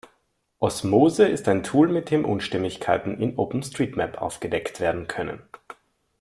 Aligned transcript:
Osmose 0.59 1.27
ist 1.27 1.47
ein 1.47 1.61
Tool, 1.61 1.87
mit 1.87 2.09
dem 2.09 2.25
Unstimmigkeiten 2.25 3.21
in 3.21 3.37
OpenStreetMap 3.37 4.19
aufgedeckt 4.19 4.79
werden 4.79 5.07
können. 5.07 5.43